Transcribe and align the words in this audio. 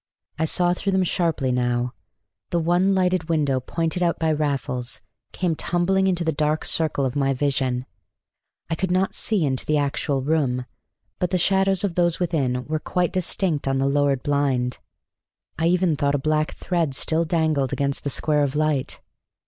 I 0.39 0.45
saw 0.45 0.73
through 0.73 0.93
them 0.93 1.03
sharply 1.03 1.51
now. 1.51 1.93
The 2.49 2.57
one 2.59 2.95
lighted 2.95 3.29
window 3.29 3.59
pointed 3.59 4.01
out 4.01 4.17
by 4.17 4.31
Raffles 4.31 4.99
came 5.31 5.53
tumbling 5.53 6.07
into 6.07 6.23
the 6.23 6.31
dark 6.31 6.65
circle 6.65 7.05
of 7.05 7.15
my 7.15 7.35
vision. 7.35 7.85
I 8.67 8.73
could 8.73 8.89
not 8.89 9.13
see 9.13 9.45
into 9.45 9.63
the 9.63 9.77
actual 9.77 10.23
room, 10.23 10.65
but 11.19 11.29
the 11.29 11.37
shadows 11.37 11.83
of 11.83 11.93
those 11.93 12.19
within 12.19 12.65
were 12.65 12.79
quite 12.79 13.13
distinct 13.13 13.67
on 13.67 13.77
the 13.77 13.85
lowered 13.85 14.23
blind. 14.23 14.79
I 15.59 15.67
even 15.67 15.95
thought 15.95 16.15
a 16.15 16.17
black 16.17 16.53
thread 16.55 16.95
still 16.95 17.23
dangled 17.23 17.71
against 17.71 18.03
the 18.03 18.09
square 18.09 18.41
of 18.41 18.55
light. 18.55 19.01